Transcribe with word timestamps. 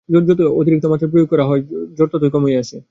জোর 0.09 0.23
যতই 0.29 0.47
অতিরিক্তমাত্রায় 0.59 1.11
প্রয়োগ 1.11 1.27
করা 1.31 1.43
যায় 1.43 1.61
জোর 1.97 2.07
ততই 2.13 2.31
কমিয়া 2.35 2.59
আসিতে 2.59 2.69
থাকে। 2.69 2.79